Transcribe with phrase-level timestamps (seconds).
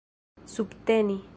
[0.45, 1.21] subteni